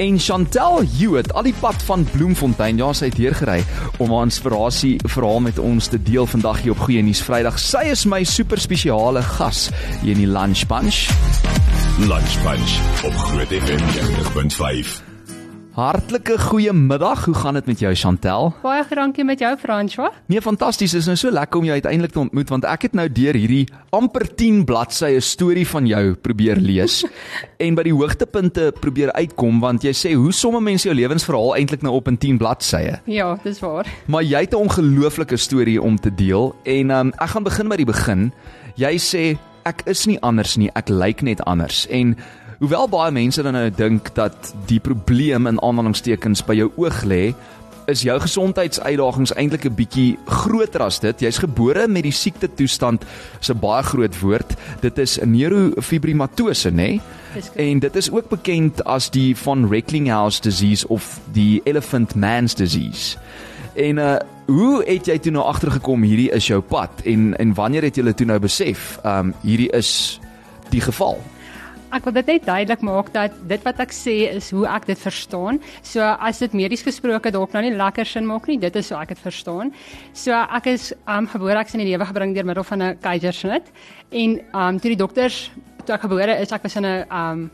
[0.00, 3.58] En Chantel Hewitt, al die pad van Bloemfontein, ja, sy het hier gery
[4.00, 7.60] om haar inspirasie verhaal met ons te deel vandag hier op Goeie Nuus Vrydag.
[7.60, 9.66] Sy is my super spesiale gas
[10.00, 11.04] hier in die Lunch Bunch.
[12.00, 15.09] Lunch Bunch op Groot FM 90.5.
[15.70, 17.24] Hartlike goeiemiddag.
[17.24, 18.52] Hoe gaan dit met jou Chantel?
[18.62, 20.10] Baie dankie met jou François.
[20.26, 20.90] Nee, fantasties.
[20.90, 23.36] Dit is nou so lekker om jou uiteindelik te ontmoet want ek het nou deur
[23.38, 27.04] hierdie amper 10 bladsye storie van jou probeer lees
[27.64, 31.86] en by die hoogtepunte probeer uitkom want jy sê hoe somme mense jou lewensverhaal eintlik
[31.86, 32.98] nou op in 10 bladsye.
[33.06, 33.86] Ja, dis waar.
[34.10, 37.76] Maar jy het 'n ongelooflike storie om te deel en um, ek gaan begin by
[37.76, 38.32] die begin.
[38.74, 39.24] Jy sê
[39.68, 41.86] ek is nie anders nie, ek lyk net anders.
[41.92, 42.16] En
[42.60, 47.30] Hoewel baie mense dan nou dink dat die probleem in aanhalingstekens by jou oog lê,
[47.88, 51.20] is jou gesondheidsuitdagings eintlik 'n bietjie groter as dit.
[51.24, 53.06] Jy's gebore met die siekte toestand,
[53.40, 54.56] is 'n baie groot woord.
[54.82, 57.00] Dit is neurofibromatose, nê?
[57.56, 63.16] En dit is ook bekend as die von Recklinghausen disease of die elephant man's disease.
[63.74, 67.82] En uh hoe het jy toe nou agtergekom hierdie is jou pad en en wanneer
[67.82, 70.20] het jy toe nou besef, um hierdie is
[70.70, 71.18] die geval?
[71.90, 74.98] Ek wil dit net duidelik maak dat dit wat ek sê is hoe ek dit
[74.98, 75.58] verstaan.
[75.82, 79.00] So as dit medies gesproke dalk nou nie lekker sin maak nie, dit is hoe
[79.00, 79.72] ek dit verstaan.
[80.14, 82.98] So ek is um gebore ek is in die lewe gebring deur middel van 'n
[83.02, 83.72] keisersnit
[84.12, 85.50] en um toe die dokters
[85.84, 87.50] toe ek gebore is, ek was in 'n um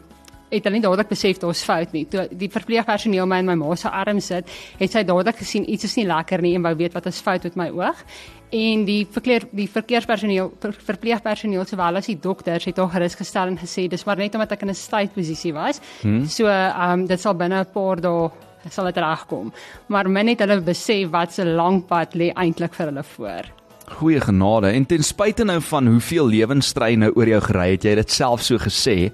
[0.51, 2.05] het hulle nie dadelik besef daar's fout nie.
[2.05, 5.85] Toe die verpleegpersoneel my in my ma se arm sit, het sy dadelik gesien iets
[5.85, 8.05] is nie lekker nie en wou weet wat is fout met my oog
[8.51, 13.51] en die verkeer die verkeerspersoneel ver, verpleegpersoneel sowel as die dokters het al gerus gestel
[13.51, 15.81] en gesê dis maar net omdat ek in 'n styf posisie was.
[16.03, 16.27] Hmm.
[16.27, 18.31] So ehm um, dit sal binne 'n paar dae
[18.71, 19.53] sal dit regkom.
[19.87, 23.51] Maar min het hulle besef wat se lank pad lê eintlik vir hulle voor.
[23.87, 27.91] Goeie genade en ten spyte nou van hoeveel lewensstry nou oor jou gery het, jy
[27.91, 29.13] het dit self so gesê,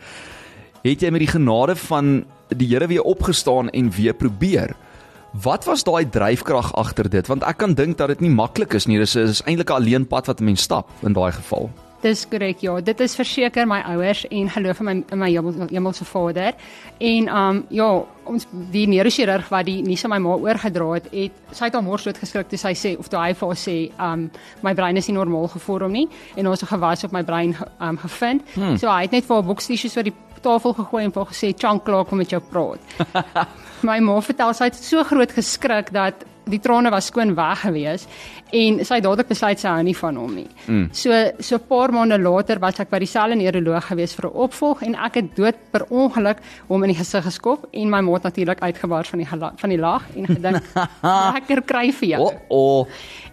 [0.83, 4.75] het jy met die genade van die Here weer opgestaan en weer probeer.
[5.33, 7.27] Wat was daai dryfkrag agter dit?
[7.27, 8.99] Want ek kan dink dat dit nie maklik is nie.
[9.01, 11.71] Dis is eintlik 'n alleen pad wat 'n mens stap in daai geval.
[12.03, 12.81] Dis korrek, ja.
[12.83, 15.29] Dit is verseker my ouers en geloof in my in my
[15.71, 16.57] hemelse Vader.
[16.99, 17.87] En um ja,
[18.25, 21.85] ons die neurochirurg wat die nuus aan my ma oorgedra het, het sy het al
[21.87, 24.27] mors dood geskrik toe sy sê of toe hy vir haar sê um
[24.67, 27.99] my brein is nie normaal gevorm nie en ons het gewas op my brein um
[28.03, 28.51] gevind.
[28.57, 28.77] Hmm.
[28.83, 31.55] So hy het net vir haar bokstisjies oor die tafel gegooi en vir haar gesê,
[31.55, 32.81] "Chunk klaar kom met jou praat."
[33.89, 38.07] my ma vertel sy het so groot geskrik dat die trane was skoon weg gewees
[38.53, 40.49] en sy het dadelik besluit sy hou nie van hom nie.
[40.67, 40.89] Mm.
[40.93, 44.83] So so 'n paar maande later was ek by dieselfde neuroloog gewees vir 'n opvolg
[44.83, 46.39] en ek het dood per ongeluk
[46.69, 49.79] hom in die gesig geskop en my ma het natuurlik uitgebars van die van die
[49.79, 50.63] lag en gedink
[51.35, 52.21] lekker kry vir jou.
[52.21, 52.87] Oh, oh.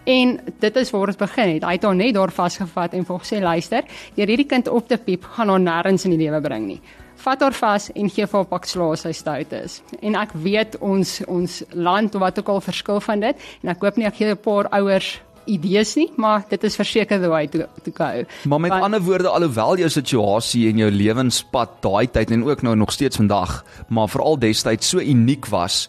[0.04, 1.64] En dit is waar dit begin het.
[1.64, 3.84] Hy het hom net daar vasgevat en vir gesê luister,
[4.14, 6.80] deur hierdie kind op te piep gaan hom nêrens in die lewe bring nie
[7.24, 9.80] vat haar vas en gee vir haar pak slaas hy stout is.
[10.02, 13.96] En ek weet ons ons land wat ook al verskil van dit en ek hoop
[13.96, 15.20] nie ek gee 'n paar ouers
[15.50, 18.24] idees nie, maar dit is verseker the way to to go.
[18.44, 22.62] Maar met But, ander woorde alhoewel jou situasie en jou lewenspad daai tyd en ook
[22.62, 25.88] nou nog steeds vandag, maar veral destyds so uniek was,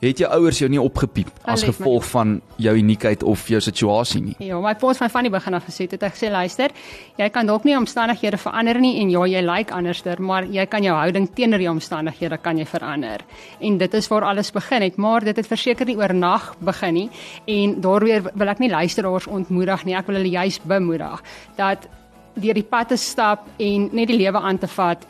[0.00, 4.34] het jou ouers jou nie opgepiep as gevolg van jou uniekheid of jou situasie nie.
[4.44, 6.74] Ja, my pa het van van die begin af gesê het ek sê luister,
[7.16, 10.66] jy kan dalk nie omstandighede verander nie en ja, jy lyk like anderster, maar jy
[10.66, 13.24] kan jou houding teenoor die omstandighede kan jy verander.
[13.60, 17.08] En dit is waar alles begin het, maar dit het verseker nie oornag begin nie
[17.46, 21.22] en daaroor wil ek nie luisteraars ontmoedig nie, ek wil hulle juis bemoedig
[21.56, 21.88] dat
[22.36, 25.06] deur die pad te stap en net die lewe aan te vat,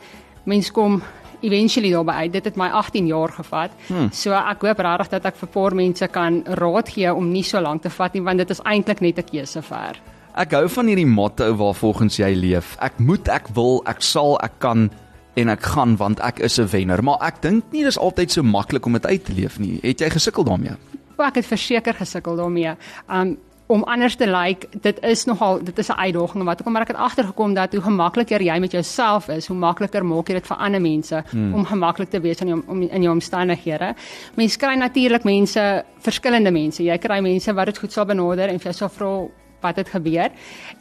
[0.47, 1.01] mens kom
[1.41, 2.33] eventually daarby uit.
[2.33, 3.71] Dit het my 18 jaar gevat.
[3.87, 4.09] Hmm.
[4.11, 7.61] So ek hoop regtig dat ek vir paar mense kan raad gee om nie so
[7.61, 10.01] lank te vat nie want dit is eintlik net 'n keuse ver.
[10.37, 12.75] Ek hou van hierdie motto waar volgens jy leef.
[12.79, 14.89] Ek moet, ek wil, ek sal, ek kan
[15.37, 17.03] en ek gaan want ek is 'n wenner.
[17.03, 19.79] Maar ek dink nie dis altyd so maklik om dit uit te leef nie.
[19.81, 20.75] Het jy gesukkel daarmee?
[21.17, 22.75] Ek het verseker gesukkel daarmee.
[23.09, 26.71] Um om anders te lyk, like, dit is nogal dit is 'n uitdaging wat kom
[26.73, 30.33] maar ek het agtergekom dat hoe gemakliker jy met jouself is, hoe makliker maak jy
[30.33, 31.53] dit vir ander mense hmm.
[31.53, 33.95] om gemaklik te wees in jou om in jou omstandighede.
[34.35, 36.83] Mense kry natuurlik mense, verskillende mense.
[36.83, 39.27] Jy kry mense wat dit goed sal benader en vir jou sal vra
[39.61, 40.31] wat het gebeur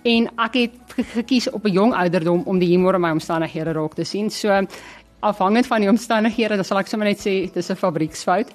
[0.04, 0.72] en ek het
[1.14, 4.30] gekies op 'n jong ouderdom om die humor in my omstandighede raak te sien.
[4.30, 4.66] So
[5.20, 8.50] afhangend van die omstandighede, dan sal ek sommer net sê dis 'n fabrieksfout.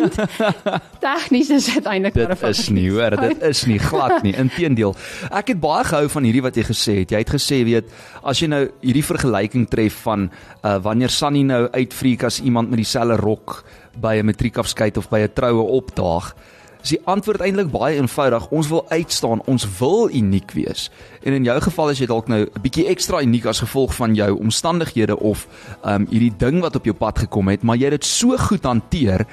[1.04, 2.56] Tegnies is dit eintlik maar 'n fabrieksfout.
[2.56, 4.34] Dit is nie hoor, dit is nie glad nie.
[4.36, 4.94] Inteendeel.
[5.30, 7.10] Ek het baie gehou van hierdie wat jy gesê het.
[7.10, 7.90] Jy het gesê, weet,
[8.22, 10.30] as jy nou hierdie vergelyking tref van
[10.62, 13.64] uh wanneer Sunny nou uitfriek as iemand met dieselfde rok
[13.96, 16.34] by 'n matriekafskeid of by 'n troue opdaag,
[16.82, 18.48] is die antwoord eintlik baie eenvoudig.
[18.50, 20.90] Ons wil uitstaan, ons wil uniek wees.
[21.22, 24.14] En in jou geval is jy dalk nou 'n bietjie ekstra uniek as gevolg van
[24.14, 25.46] jou omstandighede of
[25.84, 28.62] um hierdie ding wat op jou pad gekom het, maar jy het dit so goed
[28.62, 29.26] hanteer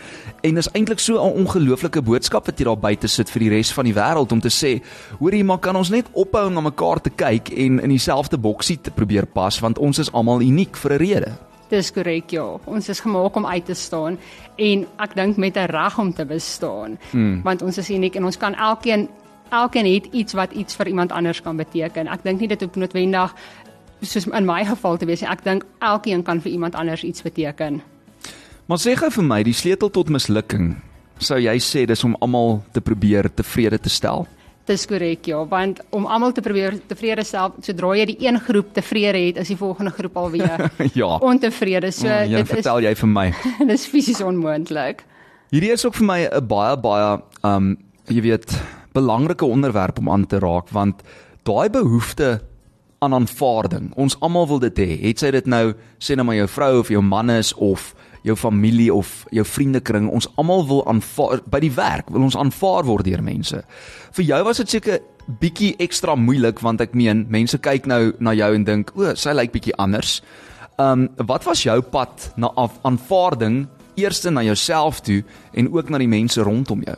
[0.44, 3.71] en is eintlik so 'n ongelooflike boodskap wat jy daar buite sit vir die res
[3.73, 4.81] van die wêreld om te sê,
[5.19, 8.81] hoorie, maar kan ons net ophou om na mekaar te kyk en in dieselfde boksie
[8.81, 11.46] te probeer pas want ons is almal uniek vir 'n rede.
[11.69, 12.46] Dis korrek, ja.
[12.66, 14.18] Ons is gemaak om uit te staan
[14.56, 16.98] en ek dink met 'n reg om te bestaan.
[17.12, 17.42] Hmm.
[17.44, 19.10] Want ons is uniek en ons kan elkeen
[19.50, 22.08] elkeen het iets wat iets vir iemand anders kan beteken.
[22.08, 23.36] Ek dink nie dit hoef noodwendig
[24.02, 25.30] soos in my geval te wees nie.
[25.30, 27.81] Ek dink elkeen kan vir iemand anders iets beteken.
[28.66, 30.75] Maar sê gou vir my, die sleutel tot mislukking,
[31.19, 34.28] sou jy sê dis om almal te probeer tevrede te stel?
[34.68, 38.74] Dis korrek ja, want om almal te probeer tevrede stel, sodra jy die een groep
[38.75, 40.66] tevrede het, is die volgende groep alweer
[41.02, 41.12] ja.
[41.24, 41.92] ontevrede.
[41.96, 43.28] So oh, dit vertel is, jy vir my.
[43.72, 45.06] dis fisies onmoontlik.
[45.56, 47.78] Hierdie is ook vir my 'n baie baie um
[48.08, 48.52] jy weet,
[48.96, 51.04] belangrike onderwerp om aan te raak want
[51.48, 52.42] daai behoefte
[53.00, 53.92] aan aanvaarding.
[53.96, 54.90] Ons almal wil dit hê.
[55.02, 57.94] Het sy dit nou sê nou maar jou vrou of jou man is of
[58.27, 62.88] jou familie of jou vriendekring, ons almal wil aanvaar by die werk, wil ons aanvaar
[62.88, 63.62] word deur mense.
[64.18, 65.00] Vir jou was dit seker
[65.41, 69.33] bietjie ekstra moeilik want ek meen, mense kyk nou na jou en dink, "O, sy
[69.33, 70.21] lyk bietjie anders."
[70.79, 72.51] Um wat was jou pad na
[72.83, 75.23] aanvaarding eerste na jouself toe
[75.53, 76.95] en ook na die mense rondom jou?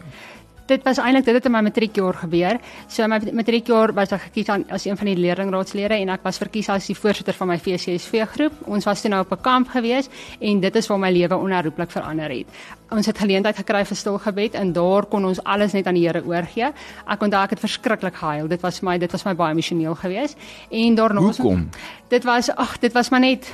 [0.69, 2.59] Dit was eintlik dit het in my matriekjaar gebeur.
[2.87, 6.69] So my matriekjaar was ek gekies as een van die leerlingraadslede en ek was verkies
[6.69, 8.59] as die voorsitter van my VCSV groep.
[8.69, 11.91] Ons was toe nou op 'n kamp gewees en dit is waar my lewe onherroepelik
[11.91, 12.47] verander het.
[12.91, 16.23] Ons het geleentheid gekry vir stilgebed en daar kon ons alles net aan die Here
[16.25, 16.71] oorgee.
[17.07, 18.47] Ek onthou ek het verskriklik gehuil.
[18.47, 20.37] Dit was my dit was my baie emosioneel geweest.
[20.69, 21.69] En daarna Hoekom?
[22.07, 23.53] Dit was ag, dit was maar net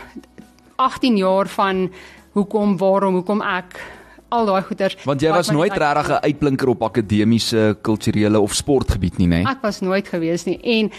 [0.75, 1.91] 18 jaar van
[2.31, 3.79] hoekom, waarom, hoekom ek
[4.35, 4.97] al daai goeters.
[5.07, 9.43] Want jy was nooit regtig 'n uitblinker op akademiese, kulturele of sportgebied nie, né?
[9.49, 10.91] Ek was nooit gewees nie en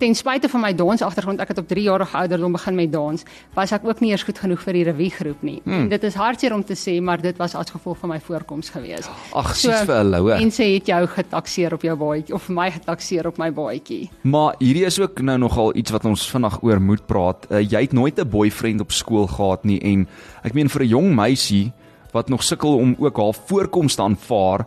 [0.00, 3.24] ten spyte van my dans agtergrond, ek het op 3 jarige ouderdom begin met dans,
[3.56, 5.58] was ek ook nie eers goed genoeg vir die revue groep nie.
[5.64, 5.82] Hmm.
[5.82, 8.72] En dit is hartseer om te sê, maar dit was as gevolg van my voorkoms
[8.72, 9.10] gewees.
[9.36, 10.38] Ag, sies so, vir hulle, hoor.
[10.38, 14.08] En sê het jou getakseer op jou baadjie of my getakseer op my baadjie.
[14.22, 17.44] Maar hierdie is ook nou nogal iets wat ons vinnig oor moet praat.
[17.50, 20.08] Uh, jy het nooit 'n boyfriend op skool gehad nie en
[20.42, 21.72] ek meen vir 'n jong meisie
[22.12, 24.66] wat nog sukkel om ook haar voorkoms te aanvaar,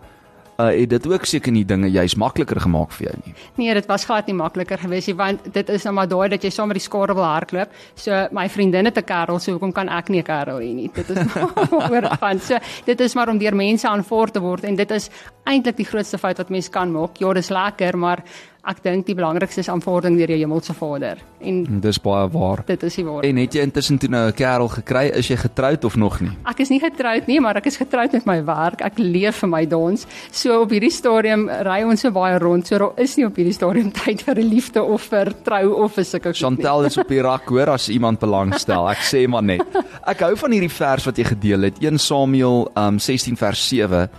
[0.57, 3.33] uh, het dit ook seker nie dinge juis makliker gemaak vir jou nie.
[3.57, 6.43] Nee, dit was glad nie makliker gewees nie want dit is nou maar daai dat
[6.43, 7.73] jy saam met die skare wil hardloop.
[7.95, 10.89] So my vriendin het 'n kerel, so hoekom kan ek nie 'n kerel hê nie?
[10.93, 11.17] Dit is
[11.91, 15.09] oor van so dit is maar om deur mense aanvaar te word en dit is
[15.45, 17.17] eintlik die grootste fout wat mens kan maak.
[17.17, 18.23] Ja, dis lekker, maar
[18.63, 21.19] ek dink die belangrikste is aanvaarding deur jou hemelse Vader.
[21.43, 22.61] En dis baie waar.
[22.67, 23.27] Dit is die waarheid.
[23.27, 25.11] En het jy intussen toe nou 'n kerel gekry?
[25.11, 26.31] Is jy getroud of nog nie?
[26.47, 28.81] Ek is nie getroud nie, maar ek is getroud met my werk.
[28.81, 30.07] Ek leef vir my dans.
[30.31, 32.67] So op hierdie stadium ry ons so baie rond.
[32.67, 35.93] So daar is nie op hierdie stadium tyd vir 'n liefde of vir trou of
[35.93, 36.63] vir sulke goed nie.
[36.63, 38.89] Chantel is op die rak hoor as iemand belangstel.
[38.89, 39.61] Ek sê maar net.
[40.07, 41.79] Ek hou van hierdie vers wat jy gedeel het.
[41.81, 44.09] 1 Samuel um 16 vers 7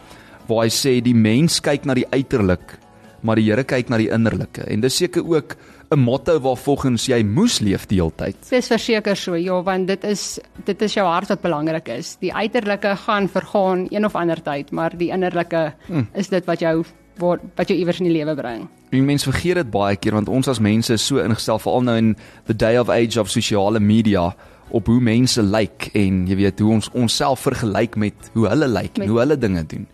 [0.47, 2.84] waar hy sê die mens kyk na die uiterlik
[3.25, 5.57] maar die Here kyk na die innerlike en dis seker ook
[5.93, 8.37] 'n motto waarvolgens jy moes leef die hele tyd.
[8.51, 12.17] Dis verseker so, ja, want dit is dit is jou hart wat belangrik is.
[12.21, 16.09] Die uiterlike gaan vergaan een of ander tyd, maar die innerlike hmm.
[16.15, 16.85] is dit wat jou
[17.19, 18.69] wat wat jou iewers in die lewe bring.
[18.91, 21.97] Die mense vergeet dit baie keer want ons as mense is so ingestel veral nou
[21.97, 22.17] in
[22.47, 24.35] the day of age of sosiale media
[24.69, 28.99] op hoe mense lyk en jy weet hoe ons onsself vergelyk met hoe hulle lyk
[28.99, 29.87] en hoe hulle dinge doen.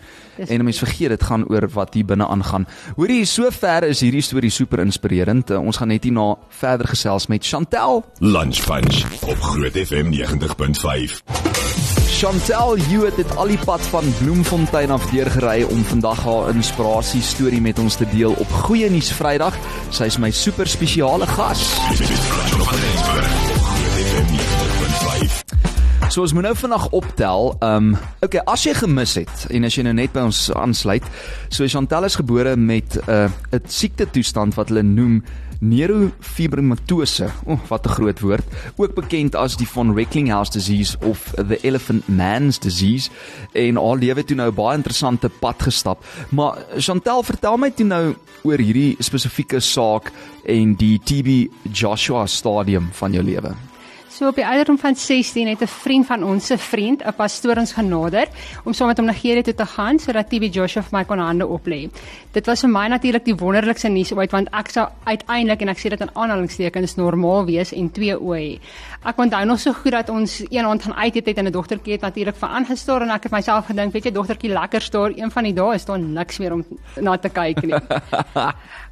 [0.48, 2.66] En mense vergeet dit gaan oor wat hier binne aangaan.
[2.96, 5.50] Hoorie, so ver is hierdie storie super inspirerend.
[5.50, 8.04] Uh, ons gaan net hierna verder gesels met Chantel.
[8.18, 11.20] Lunch Punch op Groot FM 90.5.
[12.20, 17.60] Chantel Hewitt het al die pad van Bloemfontein af deurgery om vandag haar inspirasie storie
[17.60, 19.56] met ons te deel op Goeie Nuus Vrydag.
[19.88, 21.64] Sy is my super spesiale gas.
[26.10, 27.52] So ons moet nou vandag optel.
[27.62, 31.06] Ehm um, okay, as jy gemis het en as jy nou net by ons aansluit,
[31.54, 35.22] so Chantel is gebore met 'n uh, 'n siekte toestand wat hulle noem
[35.60, 37.30] neurofibromatose.
[37.46, 38.44] O, oh, wat 'n groot woord.
[38.76, 43.10] Ook bekend as die von Recklinghausen disease of the elephant man's disease.
[43.52, 46.04] En al lewe toe nou baie interessante pad gestap.
[46.30, 50.12] Maar Chantel, vertel my toe nou oor hierdie spesifieke saak
[50.44, 53.69] en die TB Joshua stadium van jou lewe.
[54.20, 57.56] So op die ouderdom van 16 het 'n vriend van ons se vriend, 'n pastoor
[57.56, 58.28] ons genader
[58.64, 61.46] om saam met hom Nigerië toe te gaan sodat TB Joshua vir my kon hande
[61.46, 61.90] oplê.
[62.32, 65.78] Dit was vir my natuurlik die wonderlikste nuus ooit want ek sou uiteindelik en ek
[65.78, 68.60] sê dit in aanhalingstekens normaal wees en twee oë hê.
[69.04, 71.92] Ek onthou nog so goed dat ons een aand gaan uit het en 'n dogtertjie
[71.92, 75.30] het natuurlik van aangestaar en ek het myself gedink, weet jy, dogtertjie lekker staar, een
[75.30, 76.64] van die dae is daar niks meer om
[77.00, 77.74] na te kyk nie.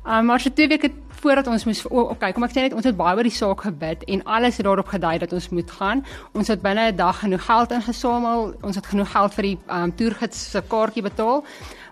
[0.06, 2.86] um, maar so twee weke voordat ons moes oh, okay, kom ek sê net ons
[2.86, 6.04] het baie oor die saak gebid en alles het daarop gedui dat ons moet gaan.
[6.32, 8.54] Ons het binne 'n dag genoeg geld ingesamel.
[8.62, 11.44] Ons het genoeg geld vir die um, toergids se kaartjie betaal.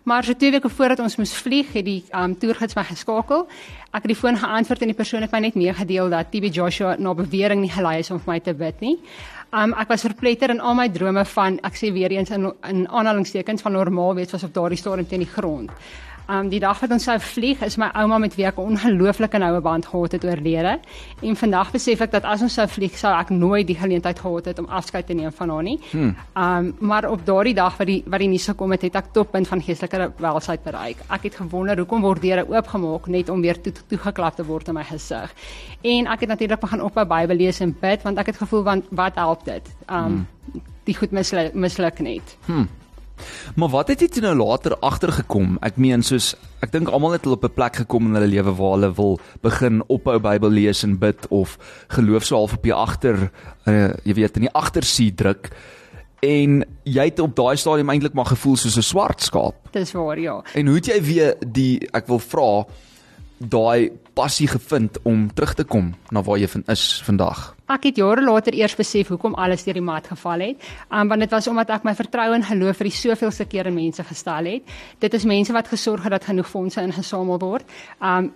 [0.07, 3.49] Maar so twee weke voordat ons moes vlieg, het die um, toergids my geskakel.
[3.91, 6.97] Ek het die foon geantwoord en die persoon het my net meegedeel dat TB Joshua
[6.99, 8.99] na bewering nie gelei is om vir my te bid nie.
[9.55, 12.89] Um ek was verpletter in al my drome van ek sê weer eens in in
[12.89, 15.71] aanhalingstekens van normaal wees was op daardie stadium teen die grond.
[16.27, 19.39] Um die dag wat ons sou vlieg is my ouma met wie ek 'n ongelooflike
[19.39, 20.79] noue band gehad het oorlede.
[21.23, 24.45] En vandag besef ek dat as ons sou vlieg sou ek nooit die geleentheid gehad
[24.45, 25.79] het om afskeid te neem van haar nie.
[25.91, 26.17] Hmm.
[26.35, 29.49] Um maar op daardie dag wat die wat die nuus gekom het, het ek toppunt
[29.49, 30.97] van geestelike welsheid bereik.
[31.09, 34.75] Ek het gewonder hoekom word deure oopgemaak net om weer toe toegeklap te word in
[34.75, 35.33] my gesig.
[35.83, 38.85] En ek het natuurlik begin ophou Bybel lees en bid want ek het gevoel want
[38.91, 39.69] wat help dit?
[39.89, 40.27] Um hmm.
[40.85, 42.37] die goed misluk, misluk net.
[42.47, 42.69] Hmm.
[43.57, 45.57] Maar wat het jy toe nou later agtergekom?
[45.65, 48.75] Ek meen soos ek dink almal het op 'n plek gekom in hulle lewe waar
[48.77, 51.59] hulle wil begin ophou Bybel lees en bid of
[51.89, 53.31] geloof so half op die agter
[53.67, 55.51] uh, jy weet in die agtersee druk.
[56.21, 59.55] En jy het op daai stadium eintlik maar gevoel soos 'n swart skaap.
[59.73, 60.43] Dis waar, ja.
[60.55, 62.67] En hoe het jy weer die ek wil vra
[63.39, 67.53] daai passie gevind om terug te kom na waar jy van is vandag?
[67.69, 70.65] Ek het jare later eers besef hoekom alles deur die mat geval het.
[70.91, 73.77] Um want dit was omdat ek my vertroue en geloof vir die soveelste keer in
[73.77, 74.75] mense gestel het.
[74.99, 77.69] Dit is mense wat gesorg het dat genoeg fondse ingesamel word.
[78.01, 78.33] Um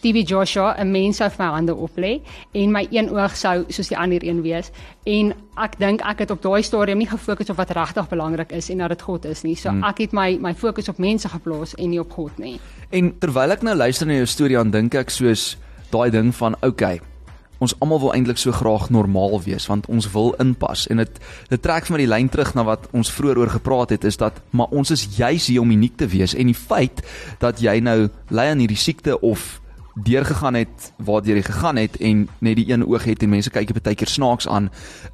[0.00, 2.20] TV Joshua 'n mens sou my hande oplê
[2.52, 4.70] en my een oog sou soos die ander een wees
[5.04, 8.70] en ek dink ek het op daai stadium nie gefokus op wat regtig belangrik is
[8.70, 9.54] en dat dit God is nie.
[9.54, 9.84] So hmm.
[9.84, 12.60] ek het my my fokus op mense geplaas en nie op God nie.
[12.90, 15.56] En terwyl ek nou luister na jou storie aan dink ek soos
[15.90, 17.00] daai ding van okay
[17.58, 21.62] Ons almal wil eintlik so graag normaal wees want ons wil inpas en dit dit
[21.62, 24.42] trek vir my die lyn terug na wat ons vroeër oor gepraat het is dat
[24.50, 27.00] maar ons is juis hier om uniek te wees en die feit
[27.40, 29.60] dat jy nou ly aan hierdie siekte of
[29.96, 33.70] deurgegaan het waar jy gegaan het en net die een oog het en mense kyk
[33.72, 34.70] jy baie keer snaaks aan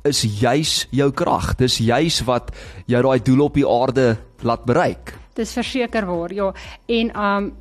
[0.09, 1.55] is juis jou krag.
[1.57, 2.51] Dis juis wat
[2.91, 5.15] jou daai doel op die aarde laat bereik.
[5.35, 6.33] Dis verseker waar.
[6.35, 6.53] Ja.
[6.87, 7.53] En um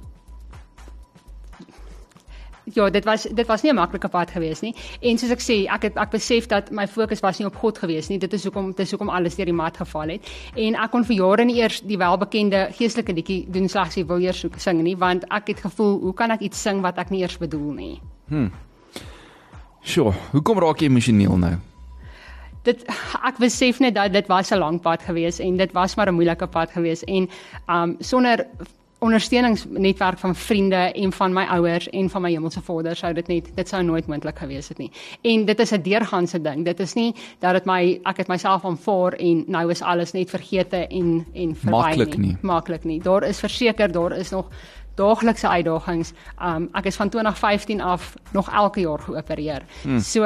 [2.74, 4.76] ja, dit was dit was nie 'n maklike pad gewees nie.
[5.02, 7.78] En soos ek sê, ek het ek besef dat my fokus was nie op God
[7.78, 8.18] gewees nie.
[8.18, 10.22] Dit is hoekom dit is hoekom alles deur die mat geval het.
[10.56, 14.20] En ek kon vir jare nie eers die welbekende geestelike liedjie doen slegs jy wil
[14.20, 17.10] eers soek sing nie, want ek het gevoel, hoe kan ek iets sing wat ek
[17.10, 18.02] nie eers bedoel nie?
[18.30, 18.50] Hm.
[19.82, 21.56] Sjoe, hoe kom raak jy emosioneel nou?
[22.64, 22.84] Dit
[23.26, 26.16] ek besef net dat dit was 'n lang pad gewees en dit was maar 'n
[26.16, 27.30] moeilike pad gewees en
[27.68, 28.46] um sonder
[29.02, 33.48] ondersteuningsnetwerk van vriende en van my ouers en van my hemelse Vader sou dit net
[33.56, 34.92] dit sou nooit moontlik gewees het nie.
[35.22, 36.66] En dit is 'n deurgaanse ding.
[36.66, 40.30] Dit is nie dat dit my ek het myself aanvaar en nou is alles net
[40.30, 41.82] vergete en en verby nie.
[41.82, 42.38] Maklik nie.
[42.42, 43.02] Maklik nie.
[43.02, 44.50] Daar is verseker daar is nog
[44.96, 46.14] daaglikse uitdagings.
[46.44, 49.62] Um ek is van 2015 af nog elke jaar geopereer.
[49.82, 50.00] Hmm.
[50.00, 50.24] So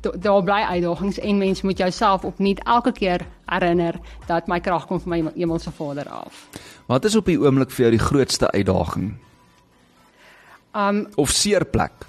[0.00, 3.94] daar bly uitdagings en mens moet jouself opnuut elke keer herinner
[4.26, 6.48] dat my krag kom van my hemelse Vader af.
[6.92, 9.12] Wat is op die oomblik vir jou die grootste uitdaging?
[10.76, 12.08] Um of seerplek?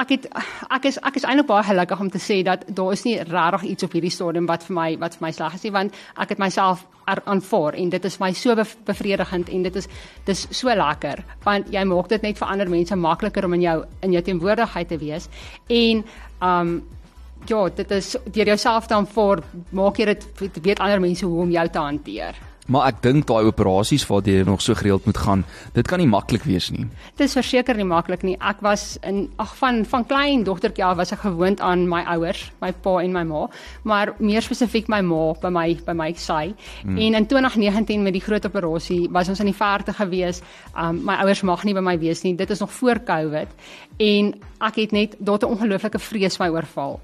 [0.00, 0.26] ek het
[0.72, 3.66] ek is ek is eintlik baie gelukkig om te sê dat daar is nie regtig
[3.74, 6.32] iets op hierdie stadium wat vir my wat vir my sleg is nie want ek
[6.32, 9.88] het myself aanvaar en dit is my so bevredigend en dit is
[10.26, 13.76] dis so lekker want jy maak dit net vir ander mense makliker om in jou
[14.00, 15.28] in jou teenwoordigheid te wees
[15.68, 16.04] en
[16.40, 16.72] um
[17.50, 20.26] ja dit is deur jouself dan voor maak jy dit
[20.62, 22.40] weet ander mense hoe om jou te hanteer
[22.72, 25.44] Maar ek dink daai operasies waar jy nog so gereeld moet gaan,
[25.76, 26.86] dit kan nie maklik wees nie.
[27.18, 28.38] Dit is verseker nie maklik nie.
[28.40, 32.46] Ek was in ag van van klein dogtertjie af was ek gewoond aan my ouers,
[32.64, 33.42] my pa en my ma,
[33.88, 36.54] maar meer spesifiek my ma by my by my sy.
[36.82, 36.96] Hmm.
[36.96, 40.40] En in 2019 met die groot operasie was ons in die verte gewees.
[40.72, 42.36] Um my ouers mag nie by my wees nie.
[42.36, 43.52] Dit is nog voor Covid
[44.00, 47.00] en ek het net daar 'n ongelooflike vrees my oorval.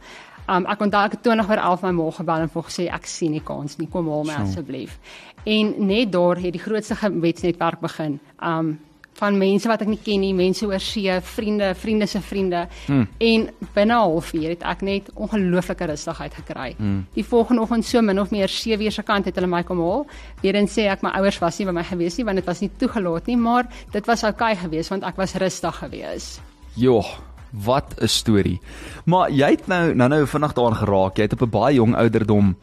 [0.48, 3.06] Um ek onthou ek het 20 oor 11 my ma gebel en vir gesê ek
[3.06, 4.98] sien nie kans nie, kom haal my asseblief.
[5.44, 8.20] En net daar het die grootste wetsnetwerk begin.
[8.40, 8.78] Um
[9.18, 12.64] van mense wat ek nie ken nie, mense oor see, vriende, vriende se vriende.
[12.86, 13.06] Hmm.
[13.18, 16.74] En binne 'n halfuur het ek net ongelooflike rustigheid gekry.
[16.78, 17.06] Hmm.
[17.14, 19.80] Die volgende oggend so min of meer 7 uur se kant het hulle my kom
[19.80, 20.06] haal.
[20.42, 22.60] Weer en sê ek my ouers was nie by my gewees nie want dit was
[22.60, 26.40] nie toegelaat nie, maar dit was oukei okay geweest want ek was rustig geweest.
[26.74, 27.06] Joh,
[27.50, 28.60] Wat 'n storie.
[29.04, 31.16] Maar jy het nou nou nou vinnig daaraan geraak.
[31.16, 32.56] Jy het op 'n baie jong ouderdom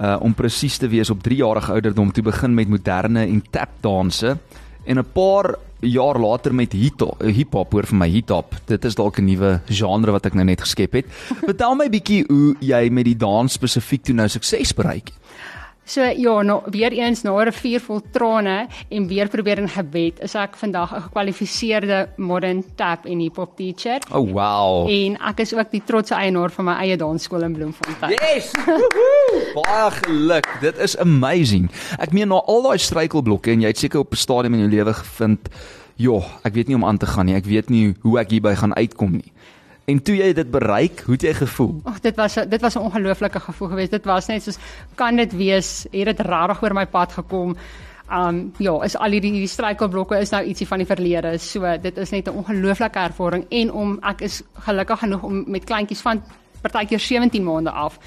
[0.00, 3.70] uh om presies te wees op 3 jarige ouderdom toe begin met moderne en tap
[3.80, 4.38] danse
[4.84, 8.54] en 'n paar jaar later met hip-hop hoor vir my hip-hop.
[8.66, 11.06] Dit is dalk 'n nuwe genre wat ek nou net geskep het.
[11.48, 15.18] Vertel my bietjie hoe jy met die dans spesifiek toe nou sukses bereik het.
[15.90, 20.20] So ja, nou weer eens na 'n rivier vol trane en weer probeer in gebed,
[20.22, 23.98] is ek vandag 'n gekwalifiseerde modern tap en hip hop teacher.
[24.12, 24.88] Oh wow.
[24.88, 28.10] En ek is ook die trotse eienaar van my eie dansskool in Bloemfontein.
[28.10, 28.52] Yes!
[29.58, 30.46] Baie geluk.
[30.60, 31.70] Dit is amazing.
[31.98, 34.70] Ek meen na al daai struikelblokke en jy het seker op 'n stadium in jou
[34.70, 35.48] lewe gevind,
[35.96, 37.34] "Joh, ek weet nie om aan te gaan nie.
[37.34, 39.32] Ek weet nie hoe ek hierby gaan uitkom nie."
[39.90, 41.74] En toe jy dit bereik, hoe het jy gevoel?
[41.90, 43.90] Ag, dit was dit was 'n ongelooflike gevoel geweest.
[43.90, 44.58] Dit was net soos
[44.94, 45.86] kan dit wees?
[45.90, 47.56] Het dit rarig oor my pad gekom?
[48.10, 51.38] Um ja, is al hierdie hierdie struikelblokke is nou ietsie van die verlede.
[51.38, 55.64] So dit is net 'n ongelooflike ervaring en om ek is gelukkig genoeg om met
[55.64, 56.22] kleintjies van
[56.60, 57.98] partykeer 17 maande af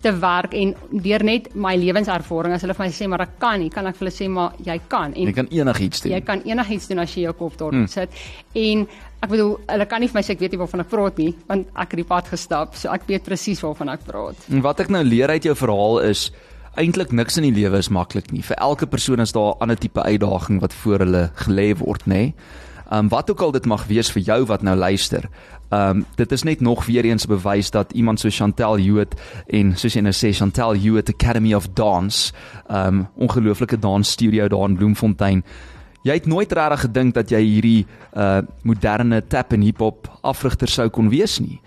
[0.00, 3.60] te werk en deur net my lewenservaring as hulle vir my sê maar ek kan
[3.60, 6.12] nie, kan ek vir hulle sê maar jy kan en jy kan enigiets doen.
[6.12, 7.86] Jy kan enigiets doen as jy jou kop daar hmm.
[7.90, 8.10] sit.
[8.66, 8.86] En
[9.22, 11.30] ek bedoel hulle kan nie vir my sê ek weet nie waarvan ek praat nie,
[11.48, 14.36] want ek het die pad gestap, so ek weet presies waarvan ek praat.
[14.50, 16.30] En wat ek nou leer uit jou verhaal is
[16.76, 18.44] eintlik niks in die lewe is maklik nie.
[18.44, 22.14] Vir elke persoon is daar 'n ander tipe uitdaging wat voor hulle gelê word, nê?
[22.14, 22.34] Nee?
[22.92, 25.28] Um, wat ook al dit mag wees vir jou wat nou luister.
[25.74, 29.94] Um, dit is net nog weer eens bewys dat iemand so Chantel Hewitt en soos
[29.94, 32.32] jy nou sê Chantel Hewitt Academy of Dance,
[32.70, 35.42] um, ongelooflike dansstudio daar in Bloemfontein.
[36.06, 37.80] Jy het nooit regtig gedink dat jy hierdie
[38.14, 41.58] uh moderne tap en hip-hop afrigter sou kon wees nie.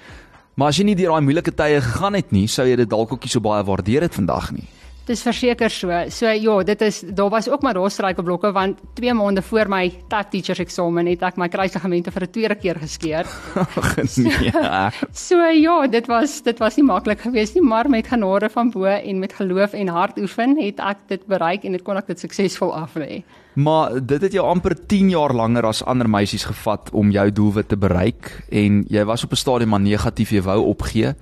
[0.55, 3.13] Maar as jy nie deur daai moeilike tye gegaan het nie, sou jy dit dalk
[3.15, 4.67] ook nie so baie waardeer het vandag nie.
[5.09, 5.89] Dis verseker so.
[6.13, 9.89] So ja, dit is daar was ook maar daar struikelblokke want 2 maande voor my
[10.07, 13.25] tap teachers eksamen het ek my kruisligamente vir 'n tweede keer geskeur.
[14.21, 14.51] nee.
[14.51, 18.69] So, so ja, dit was dit was nie maklik geweest nie, maar met genade van
[18.69, 22.07] bo en met geloof en hard oefen het ek dit bereik en dit kon ek
[22.07, 23.23] dit suksesvol aflê.
[23.53, 27.69] Maar dit het jou amper 10 jaar langer as ander meisies gevat om jou doelwit
[27.69, 31.15] te bereik en jy was op 'n stadium maar negatief jy wou opgee.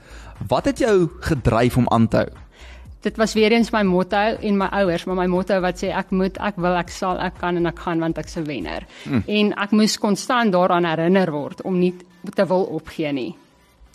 [0.48, 2.47] Wat het jou gedryf om aan te hou?
[3.08, 6.12] Dit was weer eens my motto en my ouers, maar my motto wat sê ek
[6.16, 8.88] moet, ek wil, ek sal, ek kan en ek gaan want ek's 'n wenner.
[9.06, 9.24] Mm.
[9.28, 11.94] En ek moes konstant daaraan herinner word om nie
[12.36, 13.36] te wil opgee nie.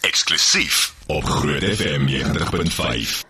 [0.00, 3.22] Eksklusief op Groot FM 90.5.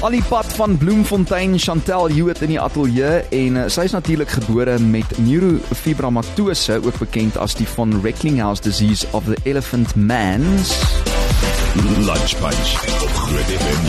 [0.00, 4.30] Al die pad van Bloemfontein Chantel Hewitt in die ateljee en uh, sy is natuurlik
[4.30, 10.78] gebore met neurofibromatose, ook bekend as die von Recklinghausen disease of the elephant man's
[11.76, 12.70] Lunch Punch
[13.02, 13.80] op Groot FM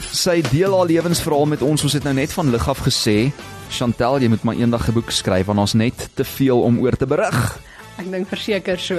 [0.00, 0.06] 90.5.
[0.16, 1.82] Sy deel haar lewensverhaal met ons.
[1.84, 3.28] Ons het nou net van lig af gesê,
[3.68, 6.96] Chantel, jy moet maar eendag 'n boek skryf want ons net te veel om oor
[6.96, 7.58] te berig.
[7.98, 8.96] Ek dink verseker so.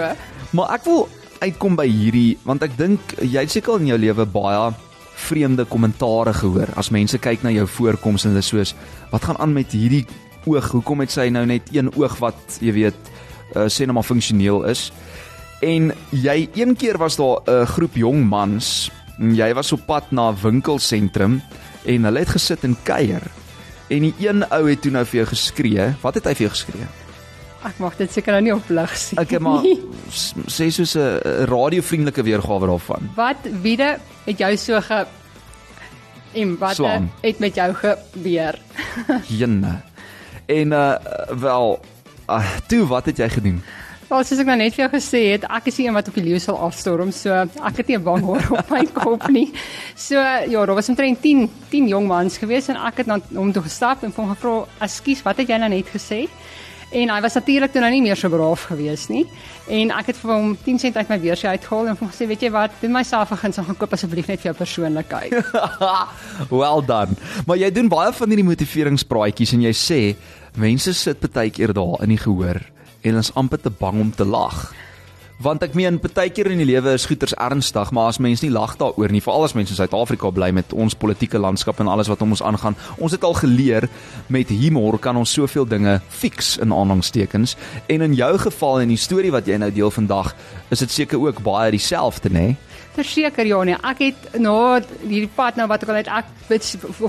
[0.51, 4.25] Maar ek wil uitkom by hierdie want ek dink jy het seker in jou lewe
[4.25, 4.73] baie
[5.15, 8.75] vreemde kommentare gehoor as mense kyk na jou voorkoms en hulle soos
[9.11, 10.05] wat gaan aan met hierdie
[10.45, 13.11] oog hoekom het sy nou net een oog wat jy weet
[13.55, 14.91] uh, sê nou maar funksioneel is
[15.61, 18.91] En jy een keer was daar 'n groep jong mans.
[19.19, 21.41] Jy was op pad na 'n winkelsentrum
[21.85, 23.21] en hulle het gesit en kuier.
[23.87, 25.93] En die een ou het toe nou vir jou geskree.
[26.01, 26.87] Wat het hy vir jou geskree?
[27.65, 29.19] Ek mag dit seker nou nie op lig sien.
[29.19, 29.63] Ek maar
[30.47, 33.09] sê soos 'n radiovriendelike weergawe daarvan.
[33.15, 35.05] Wat wiede het jou so ge
[36.33, 37.11] en wat Slaan.
[37.21, 38.59] het met jou gebeur?
[39.39, 39.81] Jenne.
[40.45, 40.95] En uh
[41.39, 41.79] wel,
[42.29, 43.63] uh, toe wat het jy gedoen?
[44.09, 46.15] Wel, soos ek nou net vir jou gesê het, ek is die een wat op
[46.17, 49.51] die leeu sal afstorm, so ek het nie bang hoor op my kop nie.
[49.93, 53.51] So ja, daar was omtrent 10 10 jong mans gewees en ek het na hom
[53.53, 56.25] toe gestap en hom gevra, "Ekskuus, wat het jy nou net gesê?"
[56.91, 59.27] En hy was natuurlik toe nou nie meer so braaf gewees nie.
[59.69, 62.41] En ek het vir hom 10 sent uit my beursie uitgehaal en hom gesê, "Weet
[62.41, 65.33] jy wat, doen myself 'n guns en gaan koop asseblief net vir jou persoonlikheid."
[66.49, 67.13] well done.
[67.45, 70.15] Maar jy doen baie van hierdie motiveringspraatjies en jy sê
[70.57, 72.59] mense sit baie keer daar in die gehoor
[73.01, 74.69] en ons amper te bang om te lag.
[75.39, 78.73] Want ek meen partykeer in die lewe is goeters ernstig, maar as mense nie lag
[78.75, 82.19] daaroor nie, veral as mense in Suid-Afrika bly met ons politieke landskap en alles wat
[82.25, 83.87] om ons aangaan, ons het al geleer
[84.27, 87.55] met humor kan ons soveel dinge fix in aanhangstekens.
[87.87, 90.33] En in jou geval en die storie wat jy nou deel vandag,
[90.75, 92.49] is dit seker ook baie dieselfde, nê?
[92.51, 92.57] Nee?
[92.99, 94.57] Verseker ja nee, ek het nou
[95.05, 96.33] hierdie pad nou wat ek al het ek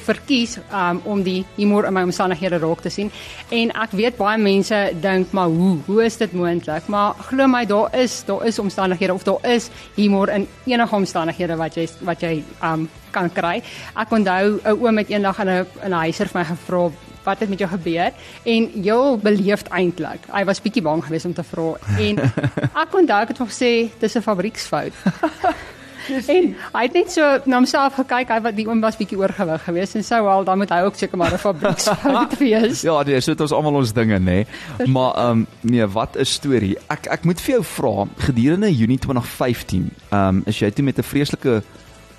[0.07, 3.11] verkies um, om die humor in my omstandighede raak te sien
[3.57, 6.87] en ek weet baie mense dink maar hoe hoe is dit moontlik?
[6.92, 11.59] Maar glo my daar is daar is omstandighede of daar is humor in enige omstandighede
[11.59, 13.59] wat jy wat jy um, kan kry.
[13.98, 16.90] Ek onthou 'n oom het eendag in 'n in 'n huiser vir my gevra
[17.24, 18.12] wat het met jou gebeur
[18.44, 20.22] en heel beleefd eintlik.
[20.33, 22.18] Hy was bietjie bang geweest om te vra en
[22.85, 24.92] ek onthou ek het hom gesê dis 'n fabrieksfout.
[26.35, 29.65] en hy het net so na homself gekyk, hy wat die oom was bietjie oorgewig
[29.65, 32.83] geweest en sou wel dan moet hy ook seker maar 'n fabrieksfout wees.
[32.83, 34.45] Ja, nee, so het ons almal ons dinge, nê.
[34.45, 34.89] Nee.
[34.89, 36.77] Maar ehm um, nee, wat 'n storie.
[36.89, 40.99] Ek ek moet vir jou vra, gedurende Junie 2015, ehm um, is jy toe met
[40.99, 41.63] 'n vreeslike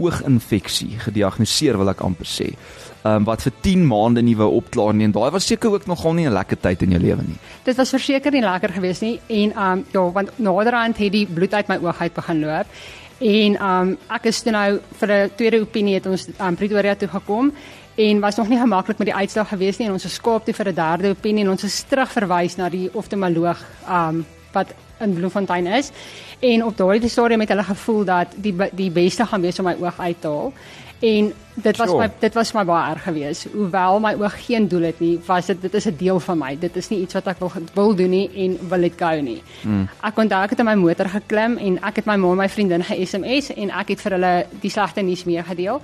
[0.02, 2.54] ooginfeksie gediagnoseer, wil ek amper sê.
[3.02, 5.88] Ehm um, wat vir 10 maande nie wou opklaar nie en daai was seker ook
[5.89, 7.39] nogal nie 'n lekker tyd in jou lewe nie.
[7.63, 11.26] Dit was verseker nie lekker geweest nie en ehm um, ja, want naderhand het die
[11.26, 12.67] bloed uit my oog uit begin loop.
[13.21, 17.07] En um ek is toe nou vir 'n tweede opinie het ons um Pretoria toe
[17.07, 17.51] gekom
[17.95, 20.67] en was nog nie gemaklik met die uitslag gewees nie en ons geskaap toe vir
[20.67, 25.91] 'n derde opinie en ons is terugverwys na die oftalmoloog um wat in Bloemfontein is.
[26.39, 29.75] En op daardie stadium het hulle gevoel dat die die beste gaan wees om my
[29.79, 30.53] oog uit te haal.
[31.02, 32.00] En dit was sure.
[32.00, 33.48] my dit was my baie erg geweest.
[33.54, 36.58] Hoewel my oog geen doel het nie, was dit dit is 'n deel van my.
[36.60, 39.42] Dit is nie iets wat ek wil wil doen nie en wil dit gou nie.
[39.62, 39.90] Mm.
[40.02, 42.50] Ek onthou ek het in my motor geklim en ek het my ma en my
[42.50, 45.82] vriendin ge-SMS en ek het vir hulle die slegte nuus meegedeel.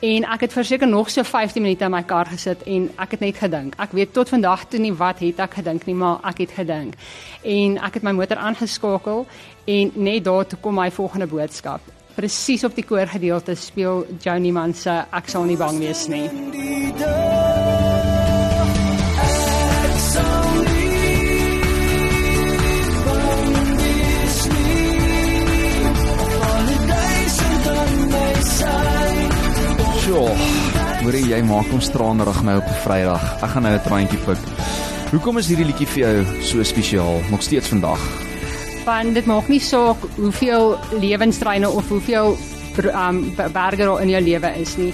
[0.00, 3.20] En ek het verseker nog so 15 minute in my kar gesit en ek het
[3.20, 3.74] net gedink.
[3.76, 6.94] Ek weet tot vandag toe nie wat het ek gedink nie, maar ek het gedink.
[7.42, 9.26] En ek het my motor aangeskakel
[9.64, 11.80] en net daar toe kom my volgende boodskap
[12.20, 16.26] presies op die koorgedeelte speel Johnny Man se ek sal nie bang wees nie.
[31.00, 33.24] Hoor jy maak ons traanerig nou op 'n Vrydag.
[33.42, 34.42] Ek gaan nou 'n traantjie pik.
[35.10, 38.29] Hoekom is hierdie liedjie vir jou so spesiaal nog steeds vandag?
[38.90, 42.34] Want dit maak nie saak hoeveel lewensstreine of hoeveel
[42.90, 44.90] um berge daar in jou lewe is nie.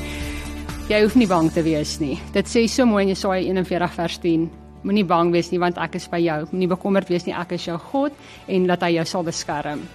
[0.90, 2.18] Jy hoef nie bang te wees nie.
[2.34, 4.44] Dit sê so mooi in Jesaja 41 vers 10.
[4.84, 6.38] Moenie bang wees nie want ek is by jou.
[6.52, 8.12] Moenie bekommerd wees nie, ek is jou God
[8.52, 9.86] en dat hy jou sal beskerm.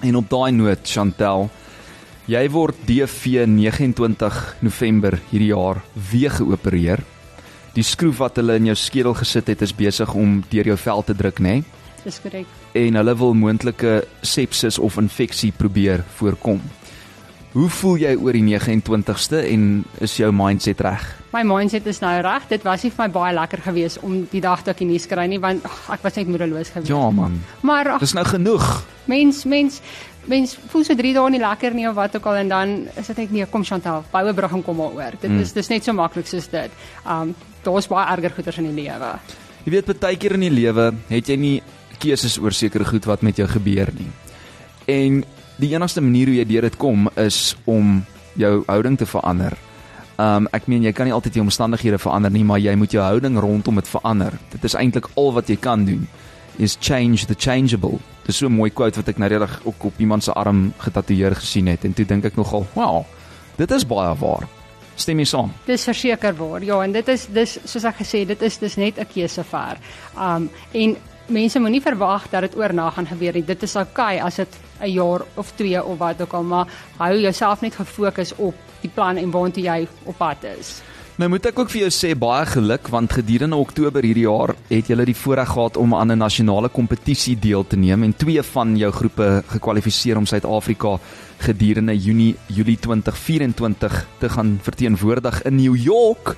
[0.00, 1.50] En op daai noot, Chantel,
[2.32, 7.04] jy word DV 29 November hierdie jaar weer geopereer.
[7.76, 11.04] Die skroef wat hulle in jou skedel gesit het is besig om deur jou vel
[11.04, 11.60] te druk, nê?
[11.60, 11.72] Nee?
[12.06, 12.46] Dis korrek.
[12.78, 16.60] En hulle wil moontlike sepsis of infeksie probeer voorkom.
[17.56, 19.62] Hoe voel jy oor die 29ste en
[20.04, 21.04] is jou mindset reg?
[21.32, 22.44] My mindset is nou reg.
[22.50, 25.24] Dit was nie vir my baie lekker geweest om die dag te kan nuus kry
[25.30, 26.92] nie want ach, ek was net moedeloos geweest.
[26.92, 27.40] Ja man.
[27.66, 28.66] Maar ach, dis nou genoeg.
[29.08, 29.80] Mens mens
[30.28, 33.08] mens voel so 3 dae nie lekker nie of wat ook al en dan is
[33.08, 35.16] dit net nee, kom Chantal, boue brug en kom maar oor.
[35.20, 35.40] Dit mm.
[35.46, 36.78] is dis net so maklik soos dit.
[37.08, 37.32] Um
[37.64, 39.16] daar's baie erger goeters in die lewe.
[39.64, 41.56] Jy weet baie keer in die lewe het jy nie
[41.98, 44.10] keuses oor sekere goed wat met jou gebeur nie.
[44.86, 45.24] En
[45.56, 48.04] die enigste manier hoe jy deur dit kom is om
[48.36, 49.56] jou houding te verander.
[50.18, 53.02] Um ek meen jy kan nie altyd jou omstandighede verander nie, maar jy moet jou
[53.02, 54.32] houding rondom dit verander.
[54.52, 56.06] Dit is eintlik al wat jy kan doen
[56.58, 57.98] is change the changeable.
[58.24, 61.34] Dis so 'n mooi quote wat ek nou reg ook op iemand se arm getatoeëer
[61.36, 63.04] gesien het en toe dink ek nogal, wow,
[63.56, 64.48] dit is baie waar.
[64.94, 65.52] Stem jy saam?
[65.66, 66.62] Dis verseker waar.
[66.62, 69.78] Ja, en dit is dis soos ek gesê, dit is dis net 'n keuse ver.
[70.16, 73.44] Um en mense moenie verwag dat dit oornag gaan gebeur nie.
[73.44, 76.66] Dit is oukei okay as dit 'n jaar of 2 of wat ook al, maar
[76.96, 80.82] hou jouself net gefokus op die plan en waartoe jy op pad is.
[81.16, 84.88] Nou moet ek ook vir jou sê baie geluk want gedurende Oktober hierdie jaar het
[84.90, 88.76] jy die voorreg gehad om aan 'n nasionale kompetisie deel te neem en twee van
[88.76, 90.98] jou groepe gekwalifiseer om Suid-Afrika
[91.38, 96.36] gedurende Junie Julie 2024 te gaan verteenwoordig in New York.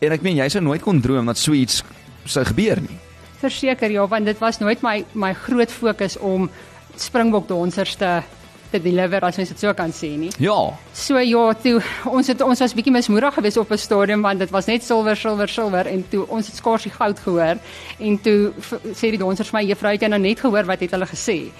[0.00, 1.82] En ek meen jy sou nooit kon droom dat so iets
[2.24, 3.07] sou gebeur nie.
[3.38, 6.50] Verseker ja, want dit was nooit my my groot fokus om
[6.96, 8.22] Springbok dansers te
[8.70, 10.30] te deliver as mens dit so kan sê nie.
[10.42, 10.56] Ja.
[10.92, 11.78] So ja, toe
[12.10, 15.16] ons het ons was bietjie mismoedig geweest op 'n stadium want dit was net silwer,
[15.16, 17.56] silwer, silwer en toe ons het skaars die goud gehoor
[17.98, 18.52] en toe
[18.92, 21.50] sê die dansers my juffrou het jy nou net gehoor wat het hulle gesê?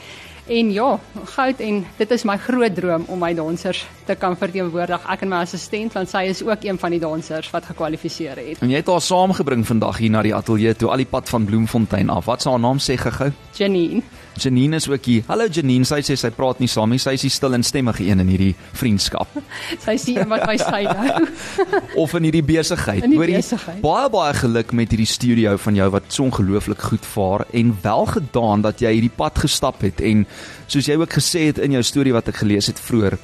[0.49, 5.03] En ja, goud en dit is my groot droom om my dansers te kan verteenwoordig.
[5.13, 8.63] Ek en my assistent want sy is ook een van die dansers wat gekwalifiseer het.
[8.65, 11.45] En jy het haar saamgebring vandag hier na die ateljee toe al die pad van
[11.45, 12.31] Bloemfontein af.
[12.31, 13.29] Wat is haar naam sê gehou?
[13.61, 14.01] Janine.
[14.39, 15.25] Janine is ook hier.
[15.29, 17.01] Hallo Janine, sy sê sy praat nie saam nie.
[17.03, 19.39] Sy is die stil en stemmige een in hierdie vriendskap.
[19.87, 21.25] sy sien wat my sê nou.
[22.03, 23.07] of in hierdie besigheid.
[23.13, 23.43] Hoorie.
[23.85, 28.07] Baie baie geluk met hierdie studio van jou wat so ongelooflik goed vaar en wel
[28.15, 30.27] gedaan dat jy hierdie pad gestap het en
[30.67, 33.19] soos jy ook gesê het in jou storie wat ek gelees het vroeër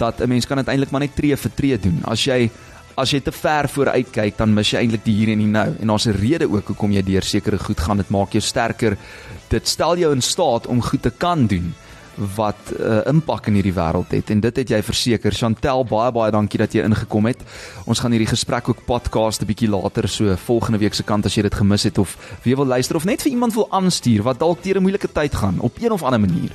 [0.00, 2.00] dat 'n mens kan uiteindelik maar net tree vir tree doen.
[2.04, 2.50] As jy
[2.96, 5.68] as jy te ver vooruit kyk, dan mis jy eintlik die hier en die nou.
[5.80, 7.96] En daar's 'n rede ook hoekom jy deur sekere goed gaan.
[7.96, 8.96] Dit maak jou sterker.
[9.48, 11.74] Dit stel jou in staat om goed te kan doen
[12.36, 15.32] wat 'n uh, impak in hierdie wêreld het en dit het jy verseker.
[15.32, 17.40] Chantel, baie baie dankie dat jy ingekom het.
[17.84, 21.34] Ons gaan hierdie gesprek ook podcast 'n bietjie later so volgende week se kant as
[21.34, 24.38] jy dit gemis het of wie wil luister of net vir iemand wil aanstuur wat
[24.38, 26.50] dalk deur 'n moeilike tyd gaan op een of ander manier.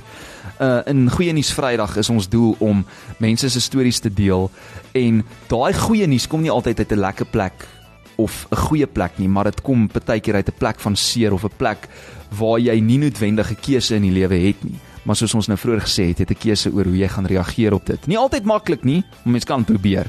[0.59, 2.85] Uh in goeie nuus Vrydag is ons doel om
[3.17, 4.51] mense se stories te deel
[4.93, 7.67] en daai goeie nuus kom nie altyd uit 'n lekker plek
[8.15, 11.33] of 'n goeie plek nie, maar dit kom baie keer uit 'n plek van seer
[11.33, 11.87] of 'n plek
[12.29, 14.79] waar jy nie noodwendige keuse in die lewe het nie.
[15.05, 17.73] Maar soos ons nou vroeër gesê het, het 'n keuse oor hoe jy gaan reageer
[17.73, 18.07] op dit.
[18.07, 20.07] Nie altyd maklik nie, maar mens kan probeer.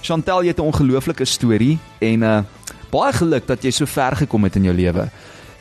[0.00, 2.42] Chantel, jy het 'n ongelooflike storie en uh
[2.90, 5.10] baie geluk dat jy so ver gekom het in jou lewe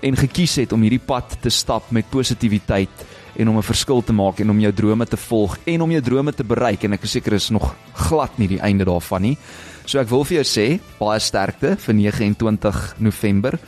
[0.01, 3.05] en gekies het om hierdie pad te stap met positiwiteit
[3.39, 6.01] en om 'n verskil te maak en om jou drome te volg en om jou
[6.01, 9.37] drome te bereik en ek is seker is nog glad nie die einde daarvan nie.
[9.85, 13.59] So ek wil vir jou sê baie sterkte vir 29 November.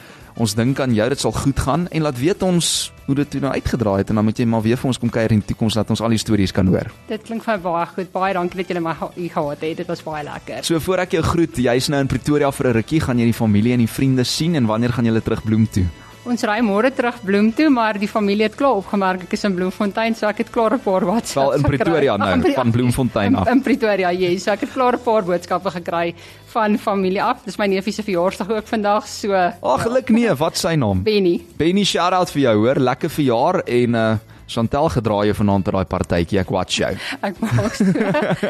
[0.42, 2.68] Ons dink aan jou, dit sal goed gaan en laat weet ons
[3.06, 5.12] hoe dit toe nou uitgedraai het en dan moet jy maar weer vir ons kom
[5.14, 6.90] kuier in die toekoms dat ons al die stories kan hoor.
[7.12, 8.10] Dit klink vir my baie goed.
[8.16, 9.78] Baie dankie dat julle my hier gehad het.
[9.84, 10.66] Dit was baie lekker.
[10.66, 13.38] So voor ek jou groet, jy's nou in Pretoria vir 'n rukkie, gaan jy die
[13.38, 15.86] familie en die vriende sien en wanneer gaan julle terug Bloem toe?
[16.22, 19.56] Ons ry môre terug Bloem toe, maar die familie het klaar opgemerk ek is in
[19.58, 21.78] Bloemfontein, so ek het klaar 'n paar WhatsApps Wel in gekry.
[21.78, 23.48] Pretoria nou, Ag, in- van Bloemfontein af.
[23.48, 26.14] In, in Pretoria, ja, yes, so ek het klaar 'n paar boodskappe gekry
[26.54, 27.38] van familie af.
[27.44, 31.02] Dis my neefie se verjaarsdag ook vandag, so Ag, geluk nee, wat sy naam?
[31.04, 31.42] Benny.
[31.58, 34.16] Benny shout out vir jou hoor, lekker verjaar en uh
[34.52, 36.92] Chantel gedra jou vanaand by daai partytjie, ek watch jou.
[37.24, 37.86] Ek maak so.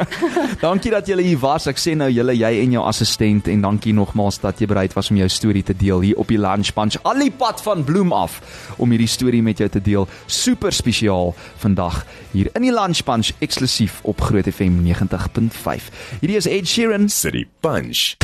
[0.66, 1.68] Dankie dat julle hier was.
[1.70, 5.12] Ek sê nou julle jy en jou assistent en dankie nogmaals dat jy bereid was
[5.14, 6.98] om jou storie te deel hier op die Lunch Punch.
[7.06, 8.40] Al die pad van Bloem af
[8.82, 10.10] om hierdie storie met jou te deel.
[10.26, 12.02] Super spesiaal vandag
[12.34, 15.94] hier in die Lunch Punch eksklusief op Groot FM 90.5.
[16.24, 17.10] Hierdie is Ed Sheeran.
[17.10, 18.16] City Punch.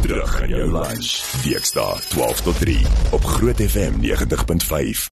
[0.00, 1.10] Terug in jou lunch.
[1.44, 2.78] Weekdae 12 tot 3
[3.10, 5.08] op Groot FM 90.5.